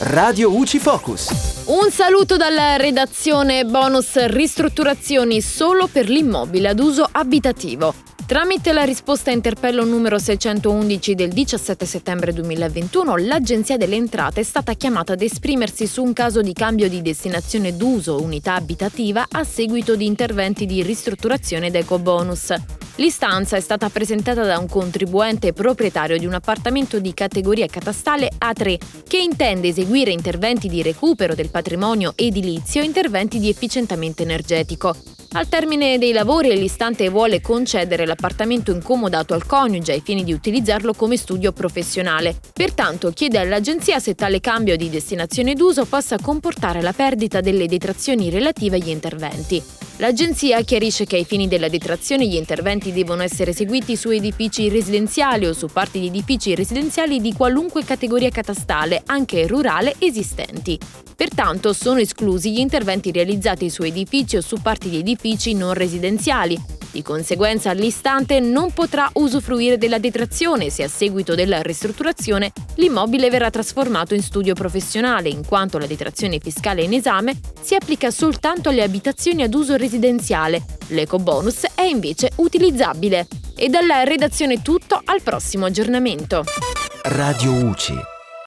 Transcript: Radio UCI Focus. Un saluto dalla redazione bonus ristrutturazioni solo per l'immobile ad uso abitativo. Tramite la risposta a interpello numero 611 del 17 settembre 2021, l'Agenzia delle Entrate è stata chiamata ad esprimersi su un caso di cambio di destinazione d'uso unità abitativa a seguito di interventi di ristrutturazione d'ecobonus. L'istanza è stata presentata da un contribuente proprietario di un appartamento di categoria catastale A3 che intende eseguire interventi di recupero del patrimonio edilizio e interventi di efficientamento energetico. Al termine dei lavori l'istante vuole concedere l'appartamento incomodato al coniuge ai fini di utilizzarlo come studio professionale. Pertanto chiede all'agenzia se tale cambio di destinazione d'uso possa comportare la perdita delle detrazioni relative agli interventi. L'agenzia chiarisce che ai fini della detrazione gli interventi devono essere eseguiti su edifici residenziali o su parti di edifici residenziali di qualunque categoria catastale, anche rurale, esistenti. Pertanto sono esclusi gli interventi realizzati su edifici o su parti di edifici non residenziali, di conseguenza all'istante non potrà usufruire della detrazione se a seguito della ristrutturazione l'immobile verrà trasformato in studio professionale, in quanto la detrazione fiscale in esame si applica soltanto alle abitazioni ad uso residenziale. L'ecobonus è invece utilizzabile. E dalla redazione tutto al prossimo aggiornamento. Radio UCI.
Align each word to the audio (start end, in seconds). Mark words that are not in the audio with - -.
Radio 0.00 0.56
UCI 0.56 0.78
Focus. 0.78 1.28
Un 1.66 1.90
saluto 1.90 2.36
dalla 2.36 2.76
redazione 2.76 3.64
bonus 3.64 4.16
ristrutturazioni 4.26 5.40
solo 5.40 5.86
per 5.86 6.08
l'immobile 6.08 6.68
ad 6.68 6.80
uso 6.80 7.06
abitativo. 7.10 7.94
Tramite 8.26 8.72
la 8.72 8.84
risposta 8.84 9.30
a 9.30 9.34
interpello 9.34 9.84
numero 9.84 10.18
611 10.18 11.14
del 11.14 11.30
17 11.30 11.84
settembre 11.84 12.32
2021, 12.32 13.16
l'Agenzia 13.16 13.76
delle 13.76 13.96
Entrate 13.96 14.40
è 14.40 14.44
stata 14.44 14.74
chiamata 14.74 15.14
ad 15.14 15.22
esprimersi 15.22 15.86
su 15.86 16.02
un 16.02 16.12
caso 16.12 16.40
di 16.40 16.52
cambio 16.52 16.88
di 16.88 17.02
destinazione 17.02 17.76
d'uso 17.76 18.22
unità 18.22 18.54
abitativa 18.54 19.26
a 19.28 19.42
seguito 19.42 19.96
di 19.96 20.06
interventi 20.06 20.64
di 20.64 20.82
ristrutturazione 20.82 21.70
d'ecobonus. 21.70 22.54
L'istanza 23.00 23.56
è 23.56 23.60
stata 23.60 23.88
presentata 23.88 24.44
da 24.44 24.58
un 24.58 24.68
contribuente 24.68 25.54
proprietario 25.54 26.18
di 26.18 26.26
un 26.26 26.34
appartamento 26.34 26.98
di 26.98 27.14
categoria 27.14 27.66
catastale 27.66 28.30
A3 28.38 28.78
che 29.08 29.16
intende 29.16 29.68
eseguire 29.68 30.10
interventi 30.10 30.68
di 30.68 30.82
recupero 30.82 31.34
del 31.34 31.48
patrimonio 31.48 32.12
edilizio 32.14 32.82
e 32.82 32.84
interventi 32.84 33.38
di 33.38 33.48
efficientamento 33.48 34.20
energetico. 34.20 34.94
Al 35.32 35.48
termine 35.48 35.96
dei 35.96 36.12
lavori 36.12 36.54
l'istante 36.54 37.08
vuole 37.08 37.40
concedere 37.40 38.04
l'appartamento 38.04 38.70
incomodato 38.70 39.32
al 39.32 39.46
coniuge 39.46 39.92
ai 39.92 40.02
fini 40.04 40.22
di 40.22 40.34
utilizzarlo 40.34 40.92
come 40.92 41.16
studio 41.16 41.52
professionale. 41.52 42.38
Pertanto 42.52 43.12
chiede 43.12 43.38
all'agenzia 43.38 43.98
se 43.98 44.14
tale 44.14 44.40
cambio 44.40 44.76
di 44.76 44.90
destinazione 44.90 45.54
d'uso 45.54 45.86
possa 45.86 46.18
comportare 46.20 46.82
la 46.82 46.92
perdita 46.92 47.40
delle 47.40 47.66
detrazioni 47.66 48.28
relative 48.28 48.76
agli 48.76 48.90
interventi. 48.90 49.88
L'agenzia 50.00 50.62
chiarisce 50.62 51.04
che 51.04 51.16
ai 51.16 51.26
fini 51.26 51.46
della 51.46 51.68
detrazione 51.68 52.26
gli 52.26 52.34
interventi 52.36 52.90
devono 52.90 53.20
essere 53.20 53.50
eseguiti 53.50 53.96
su 53.96 54.08
edifici 54.08 54.70
residenziali 54.70 55.44
o 55.44 55.52
su 55.52 55.66
parti 55.66 56.00
di 56.00 56.06
edifici 56.06 56.54
residenziali 56.54 57.20
di 57.20 57.34
qualunque 57.34 57.84
categoria 57.84 58.30
catastale, 58.30 59.02
anche 59.04 59.46
rurale, 59.46 59.96
esistenti. 59.98 60.78
Pertanto 61.14 61.74
sono 61.74 61.98
esclusi 61.98 62.50
gli 62.50 62.60
interventi 62.60 63.12
realizzati 63.12 63.68
su 63.68 63.82
edifici 63.82 64.38
o 64.38 64.40
su 64.40 64.56
parti 64.62 64.88
di 64.88 65.00
edifici 65.00 65.52
non 65.52 65.74
residenziali, 65.74 66.58
di 66.90 67.02
conseguenza 67.02 67.70
all'istante 67.70 68.40
non 68.40 68.72
potrà 68.72 69.08
usufruire 69.14 69.78
della 69.78 69.98
detrazione 69.98 70.70
se 70.70 70.82
a 70.82 70.88
seguito 70.88 71.34
della 71.34 71.62
ristrutturazione 71.62 72.52
l'immobile 72.76 73.30
verrà 73.30 73.50
trasformato 73.50 74.14
in 74.14 74.22
studio 74.22 74.54
professionale, 74.54 75.28
in 75.28 75.44
quanto 75.46 75.78
la 75.78 75.86
detrazione 75.86 76.38
fiscale 76.38 76.82
in 76.82 76.92
esame 76.92 77.38
si 77.60 77.74
applica 77.74 78.10
soltanto 78.10 78.68
alle 78.68 78.82
abitazioni 78.82 79.42
ad 79.42 79.54
uso 79.54 79.76
residenziale. 79.76 80.62
L'ecobonus 80.88 81.66
è 81.74 81.82
invece 81.82 82.30
utilizzabile. 82.36 83.26
E 83.56 83.68
dalla 83.68 84.04
redazione 84.04 84.62
tutto 84.62 85.00
al 85.04 85.20
prossimo 85.22 85.66
aggiornamento. 85.66 86.44
Radio 87.02 87.52
UCI. 87.52 88.19